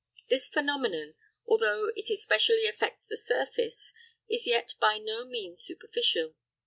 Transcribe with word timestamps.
This 0.29 0.49
phenomenon, 0.49 1.13
although 1.45 1.91
it 1.95 2.09
especially 2.09 2.65
affects 2.65 3.05
the 3.05 3.15
surface, 3.15 3.93
is 4.27 4.47
yet 4.47 4.73
by 4.79 4.97
no 4.97 5.25
means 5.25 5.61
superficial. 5.63 6.33